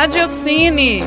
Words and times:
Radiocine. 0.00 1.02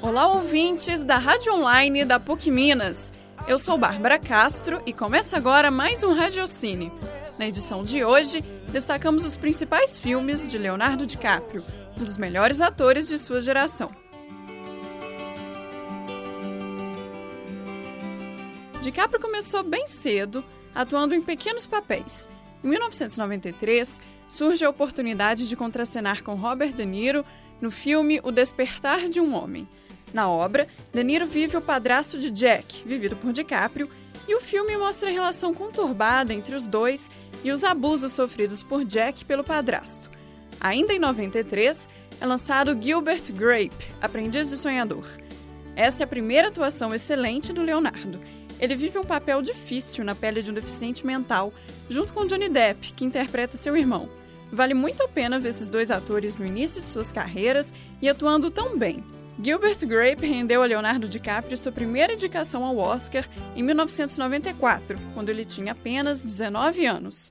Olá, 0.00 0.28
ouvintes 0.28 1.04
da 1.04 1.18
Rádio 1.18 1.52
Online 1.52 2.06
da 2.06 2.18
PUC 2.18 2.50
Minas. 2.50 3.12
Eu 3.46 3.58
sou 3.58 3.76
Bárbara 3.76 4.18
Castro 4.18 4.80
e 4.86 4.94
começa 4.94 5.36
agora 5.36 5.70
mais 5.70 6.02
um 6.02 6.14
Radiocine. 6.14 6.90
Na 7.38 7.46
edição 7.46 7.82
de 7.82 8.02
hoje, 8.02 8.40
destacamos 8.72 9.26
os 9.26 9.36
principais 9.36 9.98
filmes 9.98 10.50
de 10.50 10.56
Leonardo 10.56 11.04
DiCaprio, 11.04 11.62
um 12.00 12.04
dos 12.04 12.16
melhores 12.16 12.62
atores 12.62 13.06
de 13.06 13.18
sua 13.18 13.42
geração. 13.42 13.90
DiCaprio 18.80 19.20
começou 19.20 19.62
bem 19.62 19.86
cedo, 19.86 20.42
atuando 20.74 21.14
em 21.14 21.20
pequenos 21.20 21.66
papéis. 21.66 22.30
Em 22.64 22.68
1993, 22.68 24.00
surge 24.26 24.64
a 24.64 24.70
oportunidade 24.70 25.46
de 25.46 25.54
contracenar 25.54 26.22
com 26.22 26.34
Robert 26.34 26.72
De 26.72 26.86
Niro 26.86 27.24
no 27.60 27.70
filme 27.70 28.20
O 28.22 28.32
Despertar 28.32 29.08
de 29.08 29.20
um 29.20 29.34
Homem. 29.34 29.68
Na 30.14 30.30
obra, 30.30 30.66
De 30.92 31.04
Niro 31.04 31.26
vive 31.26 31.58
o 31.58 31.60
padrasto 31.60 32.18
de 32.18 32.30
Jack, 32.30 32.82
vivido 32.86 33.16
por 33.16 33.34
DiCaprio, 33.34 33.90
e 34.26 34.34
o 34.34 34.40
filme 34.40 34.76
mostra 34.78 35.10
a 35.10 35.12
relação 35.12 35.52
conturbada 35.52 36.32
entre 36.32 36.56
os 36.56 36.66
dois 36.66 37.10
e 37.44 37.50
os 37.50 37.62
abusos 37.62 38.12
sofridos 38.12 38.62
por 38.62 38.82
Jack 38.84 39.26
pelo 39.26 39.44
padrasto. 39.44 40.10
Ainda 40.58 40.94
em 40.94 40.98
93, 40.98 41.86
é 42.18 42.26
lançado 42.26 42.80
Gilbert 42.80 43.30
Grape, 43.32 43.90
Aprendiz 44.00 44.48
de 44.48 44.56
Sonhador. 44.56 45.04
Essa 45.76 46.02
é 46.02 46.04
a 46.04 46.08
primeira 46.08 46.48
atuação 46.48 46.94
excelente 46.94 47.52
do 47.52 47.62
Leonardo. 47.62 48.20
Ele 48.60 48.76
vive 48.76 48.98
um 48.98 49.04
papel 49.04 49.40
difícil 49.40 50.04
na 50.04 50.14
pele 50.14 50.42
de 50.42 50.50
um 50.50 50.54
deficiente 50.54 51.06
mental, 51.06 51.52
junto 51.88 52.12
com 52.12 52.26
Johnny 52.26 52.48
Depp, 52.48 52.92
que 52.92 53.04
interpreta 53.04 53.56
seu 53.56 53.74
irmão. 53.76 54.08
Vale 54.52 54.74
muito 54.74 55.02
a 55.02 55.08
pena 55.08 55.38
ver 55.38 55.48
esses 55.48 55.68
dois 55.68 55.90
atores 55.90 56.36
no 56.36 56.44
início 56.44 56.82
de 56.82 56.88
suas 56.88 57.10
carreiras 57.10 57.72
e 58.02 58.08
atuando 58.08 58.50
tão 58.50 58.76
bem. 58.76 59.02
Gilbert 59.42 59.78
Grape 59.86 60.26
rendeu 60.26 60.62
a 60.62 60.66
Leonardo 60.66 61.08
DiCaprio 61.08 61.56
sua 61.56 61.72
primeira 61.72 62.12
indicação 62.12 62.62
ao 62.62 62.76
Oscar 62.76 63.26
em 63.56 63.62
1994, 63.62 64.98
quando 65.14 65.30
ele 65.30 65.46
tinha 65.46 65.72
apenas 65.72 66.22
19 66.22 66.84
anos. 66.84 67.30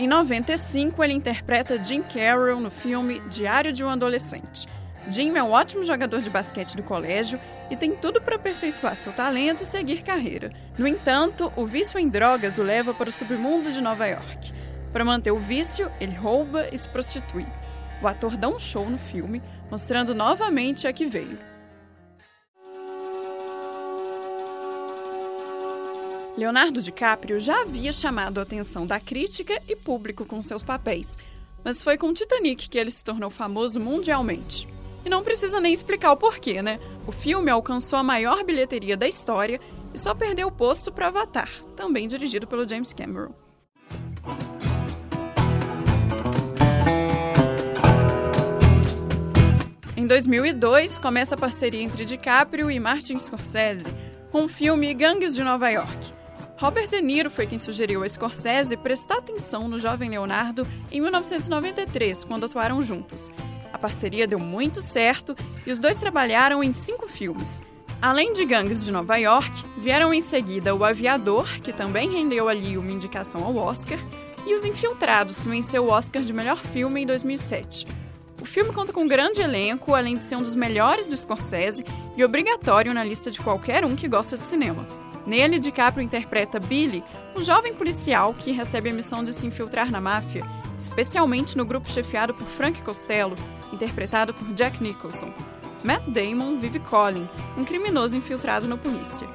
Em 0.00 0.08
95, 0.08 1.04
ele 1.04 1.12
interpreta 1.12 1.84
Jim 1.84 2.00
Carroll 2.02 2.58
no 2.58 2.70
filme 2.70 3.20
Diário 3.28 3.70
de 3.70 3.84
um 3.84 3.88
Adolescente. 3.90 4.66
Jim 5.10 5.36
é 5.36 5.42
um 5.42 5.50
ótimo 5.50 5.84
jogador 5.84 6.22
de 6.22 6.30
basquete 6.30 6.74
do 6.74 6.82
colégio 6.82 7.38
e 7.70 7.76
tem 7.76 7.94
tudo 7.94 8.18
para 8.18 8.36
aperfeiçoar 8.36 8.96
seu 8.96 9.12
talento 9.12 9.62
e 9.62 9.66
seguir 9.66 10.02
carreira. 10.02 10.50
No 10.78 10.88
entanto, 10.88 11.52
o 11.54 11.66
vício 11.66 11.98
em 11.98 12.08
drogas 12.08 12.56
o 12.56 12.62
leva 12.62 12.94
para 12.94 13.10
o 13.10 13.12
submundo 13.12 13.70
de 13.70 13.82
Nova 13.82 14.06
York. 14.06 14.54
Para 14.90 15.04
manter 15.04 15.32
o 15.32 15.38
vício, 15.38 15.92
ele 16.00 16.16
rouba 16.16 16.66
e 16.72 16.78
se 16.78 16.88
prostitui. 16.88 17.46
O 18.02 18.08
ator 18.08 18.38
dá 18.38 18.48
um 18.48 18.58
show 18.58 18.88
no 18.88 18.96
filme, 18.96 19.42
mostrando 19.70 20.14
novamente 20.14 20.88
a 20.88 20.94
que 20.94 21.04
veio. 21.04 21.38
Leonardo 26.40 26.80
DiCaprio 26.80 27.38
já 27.38 27.60
havia 27.60 27.92
chamado 27.92 28.38
a 28.38 28.44
atenção 28.44 28.86
da 28.86 28.98
crítica 28.98 29.60
e 29.68 29.76
público 29.76 30.24
com 30.24 30.40
seus 30.40 30.62
papéis, 30.62 31.18
mas 31.62 31.82
foi 31.82 31.98
com 31.98 32.14
Titanic 32.14 32.66
que 32.66 32.78
ele 32.78 32.90
se 32.90 33.04
tornou 33.04 33.28
famoso 33.28 33.78
mundialmente. 33.78 34.66
E 35.04 35.10
não 35.10 35.22
precisa 35.22 35.60
nem 35.60 35.74
explicar 35.74 36.12
o 36.12 36.16
porquê, 36.16 36.62
né? 36.62 36.80
O 37.06 37.12
filme 37.12 37.50
alcançou 37.50 37.98
a 37.98 38.02
maior 38.02 38.42
bilheteria 38.42 38.96
da 38.96 39.06
história 39.06 39.60
e 39.92 39.98
só 39.98 40.14
perdeu 40.14 40.48
o 40.48 40.50
posto 40.50 40.90
para 40.90 41.08
Avatar, 41.08 41.50
também 41.76 42.08
dirigido 42.08 42.46
pelo 42.46 42.66
James 42.66 42.94
Cameron. 42.94 43.34
Em 49.94 50.06
2002, 50.06 50.98
começa 50.98 51.34
a 51.34 51.38
parceria 51.38 51.82
entre 51.82 52.06
DiCaprio 52.06 52.70
e 52.70 52.80
Martin 52.80 53.18
Scorsese, 53.18 53.94
com 54.32 54.44
o 54.44 54.48
filme 54.48 54.94
Gangues 54.94 55.34
de 55.34 55.44
Nova 55.44 55.68
York. 55.68 56.19
Robert 56.60 56.88
De 56.88 57.00
Niro 57.00 57.30
foi 57.30 57.46
quem 57.46 57.58
sugeriu 57.58 58.04
a 58.04 58.08
Scorsese 58.08 58.76
prestar 58.76 59.16
atenção 59.16 59.66
no 59.66 59.78
jovem 59.78 60.10
Leonardo 60.10 60.68
em 60.92 61.00
1993, 61.00 62.22
quando 62.24 62.44
atuaram 62.44 62.82
juntos. 62.82 63.30
A 63.72 63.78
parceria 63.78 64.26
deu 64.26 64.38
muito 64.38 64.82
certo 64.82 65.34
e 65.66 65.70
os 65.70 65.80
dois 65.80 65.96
trabalharam 65.96 66.62
em 66.62 66.74
cinco 66.74 67.08
filmes. 67.08 67.62
Além 68.02 68.34
de 68.34 68.44
Gangues 68.44 68.84
de 68.84 68.92
Nova 68.92 69.16
York, 69.16 69.50
vieram 69.78 70.12
em 70.12 70.20
seguida 70.20 70.74
O 70.74 70.84
Aviador, 70.84 71.48
que 71.62 71.72
também 71.72 72.10
rendeu 72.10 72.46
ali 72.46 72.76
uma 72.76 72.92
indicação 72.92 73.42
ao 73.42 73.56
Oscar, 73.56 73.98
e 74.46 74.52
Os 74.54 74.66
Infiltrados, 74.66 75.40
que 75.40 75.48
venceu 75.48 75.86
o 75.86 75.90
Oscar 75.90 76.20
de 76.20 76.32
melhor 76.34 76.58
filme 76.58 77.00
em 77.00 77.06
2007. 77.06 77.86
O 78.38 78.44
filme 78.44 78.70
conta 78.70 78.92
com 78.92 79.04
um 79.04 79.08
grande 79.08 79.40
elenco, 79.40 79.94
além 79.94 80.18
de 80.18 80.24
ser 80.24 80.36
um 80.36 80.42
dos 80.42 80.54
melhores 80.54 81.06
do 81.06 81.16
Scorsese 81.16 81.86
e 82.14 82.22
obrigatório 82.22 82.92
na 82.92 83.02
lista 83.02 83.30
de 83.30 83.40
qualquer 83.40 83.82
um 83.82 83.96
que 83.96 84.06
gosta 84.06 84.36
de 84.36 84.44
cinema. 84.44 84.99
Nele, 85.26 85.58
DiCaprio 85.58 86.04
interpreta 86.04 86.58
Billy, 86.58 87.04
um 87.36 87.42
jovem 87.42 87.74
policial 87.74 88.34
que 88.34 88.52
recebe 88.52 88.90
a 88.90 88.92
missão 88.92 89.22
de 89.22 89.34
se 89.34 89.46
infiltrar 89.46 89.90
na 89.90 90.00
máfia, 90.00 90.44
especialmente 90.78 91.56
no 91.56 91.64
grupo 91.64 91.90
chefiado 91.90 92.34
por 92.34 92.46
Frank 92.48 92.80
Costello, 92.82 93.36
interpretado 93.72 94.32
por 94.32 94.52
Jack 94.54 94.82
Nicholson. 94.82 95.32
Matt 95.84 96.02
Damon 96.08 96.58
vive 96.58 96.78
Colin, 96.80 97.28
um 97.56 97.64
criminoso 97.64 98.16
infiltrado 98.16 98.66
na 98.68 98.76
polícia. 98.76 99.28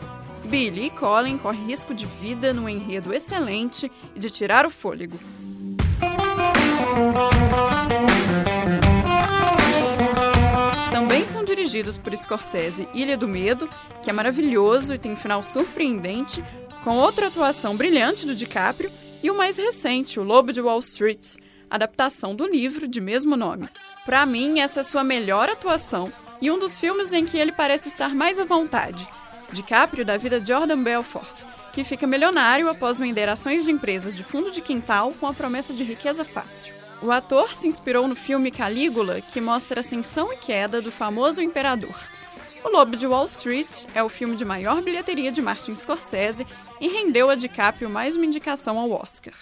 Billy 0.46 0.88
e 0.88 0.90
Colin 0.92 1.38
correm 1.38 1.66
risco 1.66 1.94
de 1.94 2.06
vida 2.06 2.54
num 2.54 2.70
enredo 2.70 3.14
excelente 3.14 3.92
e 4.16 4.20
de 4.20 4.30
tirar 4.30 4.66
o 4.66 4.70
fôlego. 4.70 5.18
Dirigidos 11.76 11.98
por 11.98 12.16
Scorsese 12.16 12.88
Ilha 12.94 13.18
do 13.18 13.28
Medo, 13.28 13.70
que 14.02 14.10
é 14.10 14.14
maravilhoso 14.14 14.94
e 14.94 14.98
tem 14.98 15.12
um 15.12 15.16
final 15.16 15.44
surpreendente, 15.44 16.44
com 16.84 16.96
outra 16.96 17.28
atuação 17.28 17.76
brilhante 17.76 18.26
do 18.26 18.34
DiCaprio, 18.34 18.92
e 19.22 19.30
o 19.30 19.36
mais 19.36 19.58
recente, 19.58 20.20
O 20.20 20.24
Lobo 20.24 20.54
de 20.54 20.62
Wall 20.62 20.80
Street, 20.80 21.36
adaptação 21.70 22.34
do 22.34 22.48
livro 22.48 22.88
de 22.88 23.02
mesmo 23.02 23.36
nome. 23.36 23.68
Para 24.06 24.26
mim, 24.26 24.60
essa 24.60 24.80
é 24.80 24.84
sua 24.84 25.04
melhor 25.04 25.50
atuação 25.50 26.14
e 26.40 26.50
um 26.50 26.60
dos 26.60 26.80
filmes 26.80 27.12
em 27.12 27.26
que 27.26 27.38
ele 27.38 27.52
parece 27.52 27.90
estar 27.90 28.14
mais 28.14 28.40
à 28.40 28.46
vontade. 28.46 29.08
DiCaprio 29.52 30.06
da 30.06 30.16
vida 30.16 30.40
de 30.40 30.48
Jordan 30.48 30.82
Belfort, 30.82 31.44
que 31.74 31.84
fica 31.84 32.08
milionário 32.08 32.70
após 32.70 33.00
vender 33.00 33.28
ações 33.28 33.66
de 33.66 33.72
empresas 33.72 34.16
de 34.16 34.24
fundo 34.24 34.52
de 34.52 34.62
quintal 34.62 35.12
com 35.20 35.28
a 35.28 35.34
promessa 35.34 35.74
de 35.74 35.84
riqueza 35.84 36.24
fácil. 36.24 36.74
O 37.02 37.12
ator 37.12 37.54
se 37.54 37.68
inspirou 37.68 38.08
no 38.08 38.16
filme 38.16 38.52
Calígula, 38.52 39.22
que 39.22 39.42
mostra 39.42 39.80
a 39.80 39.82
ascensão 39.82 40.32
e 40.32 40.38
queda 40.38 40.82
do 40.82 40.92
famoso 40.92 41.42
imperador. 41.42 41.96
O 42.64 42.70
Lobo 42.70 42.96
de 42.96 43.06
Wall 43.06 43.26
Street 43.26 43.86
é 43.94 44.02
o 44.02 44.10
filme 44.10 44.36
de 44.36 44.44
maior 44.44 44.82
bilheteria 44.82 45.32
de 45.32 45.42
Martin 45.42 45.76
Scorsese 45.76 46.48
e 46.82 46.88
rendeu 46.88 47.30
a 47.30 47.36
DiCaprio 47.36 47.90
mais 47.90 48.16
uma 48.16 48.26
indicação 48.26 48.80
ao 48.80 48.92
Oscar. 48.92 49.34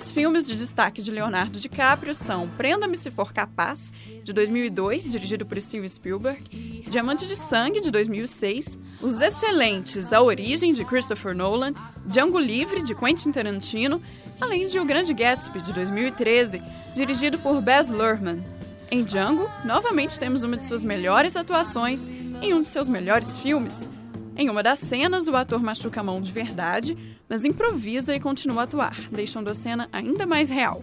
Outros 0.00 0.14
filmes 0.14 0.46
de 0.46 0.56
destaque 0.56 1.02
de 1.02 1.10
Leonardo 1.10 1.60
DiCaprio 1.60 2.14
são 2.14 2.48
Prenda-me 2.48 2.96
se 2.96 3.10
for 3.10 3.34
capaz, 3.34 3.92
de 4.24 4.32
2002, 4.32 5.12
dirigido 5.12 5.44
por 5.44 5.60
Steven 5.60 5.86
Spielberg, 5.86 6.42
Diamante 6.88 7.26
de 7.26 7.36
Sangue, 7.36 7.82
de 7.82 7.90
2006, 7.90 8.78
Os 9.02 9.20
Excelentes, 9.20 10.10
A 10.14 10.22
Origem, 10.22 10.72
de 10.72 10.86
Christopher 10.86 11.34
Nolan, 11.34 11.74
Django 12.06 12.38
Livre, 12.38 12.82
de 12.82 12.94
Quentin 12.94 13.30
Tarantino, 13.30 14.00
além 14.40 14.66
de 14.68 14.78
O 14.78 14.86
Grande 14.86 15.12
Gatsby, 15.12 15.60
de 15.60 15.74
2013, 15.74 16.62
dirigido 16.94 17.38
por 17.38 17.60
Baz 17.60 17.90
Luhrmann. 17.90 18.42
Em 18.90 19.04
Django, 19.04 19.50
novamente 19.66 20.18
temos 20.18 20.42
uma 20.42 20.56
de 20.56 20.64
suas 20.64 20.82
melhores 20.82 21.36
atuações 21.36 22.08
em 22.40 22.54
um 22.54 22.62
de 22.62 22.68
seus 22.68 22.88
melhores 22.88 23.36
filmes. 23.36 23.90
Em 24.40 24.48
uma 24.48 24.62
das 24.62 24.78
cenas, 24.78 25.28
o 25.28 25.36
ator 25.36 25.62
machuca 25.62 26.00
a 26.00 26.02
mão 26.02 26.18
de 26.18 26.32
verdade, 26.32 26.96
mas 27.28 27.44
improvisa 27.44 28.16
e 28.16 28.18
continua 28.18 28.62
a 28.62 28.64
atuar, 28.64 28.98
deixando 29.12 29.50
a 29.50 29.54
cena 29.54 29.86
ainda 29.92 30.24
mais 30.24 30.48
real. 30.48 30.80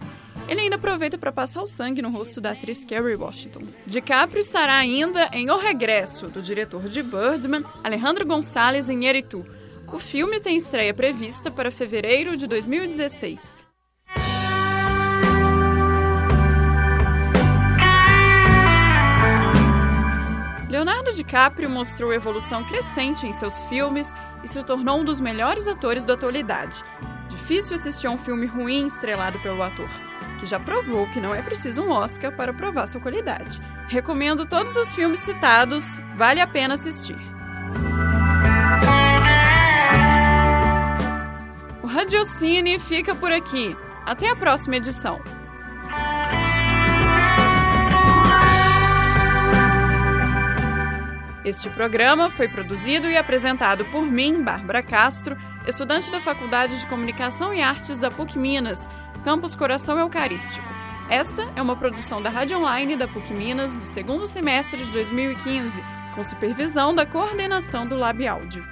Ele 0.48 0.60
ainda 0.60 0.76
aproveita 0.76 1.18
para 1.18 1.32
passar 1.32 1.60
o 1.60 1.66
sangue 1.66 2.00
no 2.00 2.08
rosto 2.08 2.40
da 2.40 2.52
atriz 2.52 2.84
Kerry 2.84 3.16
Washington. 3.16 3.62
DiCaprio 3.84 4.38
estará 4.38 4.76
ainda 4.76 5.28
em 5.32 5.50
O 5.50 5.58
Regresso, 5.58 6.28
do 6.28 6.40
diretor 6.40 6.84
de 6.84 7.02
Birdman, 7.02 7.64
Alejandro 7.82 8.24
González 8.24 8.88
Iñárritu. 8.88 9.44
O 9.92 9.98
filme 9.98 10.38
tem 10.38 10.56
estreia 10.56 10.94
prevista 10.94 11.50
para 11.50 11.72
fevereiro 11.72 12.36
de 12.36 12.46
2016. 12.46 13.56
DiCaprio 21.28 21.68
mostrou 21.68 22.10
evolução 22.10 22.64
crescente 22.64 23.26
em 23.26 23.34
seus 23.34 23.60
filmes 23.64 24.14
e 24.42 24.48
se 24.48 24.62
tornou 24.62 25.00
um 25.00 25.04
dos 25.04 25.20
melhores 25.20 25.68
atores 25.68 26.02
da 26.02 26.14
atualidade. 26.14 26.82
Difícil 27.28 27.74
assistir 27.74 28.06
a 28.06 28.10
um 28.10 28.16
filme 28.16 28.46
ruim 28.46 28.86
estrelado 28.86 29.38
pelo 29.40 29.62
ator, 29.62 29.90
que 30.40 30.46
já 30.46 30.58
provou 30.58 31.06
que 31.08 31.20
não 31.20 31.34
é 31.34 31.42
preciso 31.42 31.82
um 31.82 31.90
Oscar 31.90 32.32
para 32.32 32.54
provar 32.54 32.86
sua 32.86 33.02
qualidade. 33.02 33.60
Recomendo 33.88 34.46
todos 34.46 34.74
os 34.74 34.94
filmes 34.94 35.20
citados, 35.20 36.00
vale 36.16 36.40
a 36.40 36.46
pena 36.46 36.74
assistir. 36.74 37.18
O 41.82 41.86
Radiocine 41.86 42.78
fica 42.78 43.14
por 43.14 43.30
aqui. 43.30 43.76
Até 44.06 44.30
a 44.30 44.36
próxima 44.36 44.76
edição. 44.76 45.20
Este 51.44 51.70
programa 51.70 52.30
foi 52.30 52.48
produzido 52.48 53.08
e 53.08 53.16
apresentado 53.16 53.84
por 53.86 54.02
mim, 54.02 54.42
Bárbara 54.42 54.82
Castro, 54.82 55.36
estudante 55.66 56.10
da 56.10 56.20
Faculdade 56.20 56.78
de 56.80 56.86
Comunicação 56.86 57.54
e 57.54 57.62
Artes 57.62 57.98
da 57.98 58.10
PUC 58.10 58.38
Minas, 58.38 58.90
campus 59.24 59.54
Coração 59.54 59.98
Eucarístico. 59.98 60.66
Esta 61.08 61.48
é 61.54 61.62
uma 61.62 61.76
produção 61.76 62.20
da 62.20 62.28
Rádio 62.28 62.58
Online 62.58 62.96
da 62.96 63.06
PUC 63.06 63.32
Minas 63.32 63.76
do 63.76 63.84
segundo 63.84 64.26
semestre 64.26 64.84
de 64.84 64.90
2015, 64.90 65.82
com 66.14 66.24
supervisão 66.24 66.94
da 66.94 67.06
coordenação 67.06 67.86
do 67.86 67.96
Lab 67.96 68.26
Áudio. 68.26 68.66